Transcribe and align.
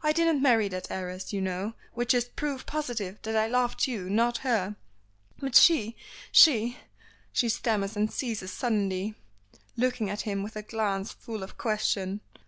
"I 0.00 0.12
didn't 0.12 0.40
marry 0.40 0.68
that 0.68 0.92
heiress, 0.92 1.32
you 1.32 1.40
know, 1.40 1.74
which 1.92 2.14
is 2.14 2.26
proof 2.26 2.66
positive 2.66 3.20
that 3.22 3.34
I 3.34 3.48
loved 3.48 3.88
you, 3.88 4.08
not 4.08 4.38
her." 4.46 4.76
"But 5.40 5.56
she 5.56 5.96
she" 6.30 6.78
she 7.32 7.48
stammers 7.48 7.96
and 7.96 8.08
ceases 8.12 8.52
suddenly, 8.52 9.16
looking 9.76 10.08
at 10.08 10.20
him 10.20 10.44
with 10.44 10.54
a 10.54 10.62
glance 10.62 11.10
full 11.10 11.42
of 11.42 11.58
question. 11.58 12.20